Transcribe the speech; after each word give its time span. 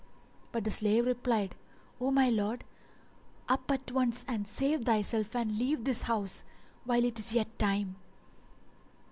But 0.51 0.63
the 0.63 0.71
slave 0.71 1.05
replied, 1.05 1.53
"O 1.99 2.09
my 2.09 2.27
lord, 2.31 2.63
up 3.47 3.69
at 3.69 3.91
once 3.91 4.25
and 4.27 4.47
save 4.47 4.85
thyself 4.85 5.35
and 5.35 5.59
leave 5.59 5.83
this 5.83 6.01
house, 6.01 6.43
while 6.85 7.03
it 7.05 7.19
is 7.19 7.35
yet 7.35 7.59
time." 7.59 7.97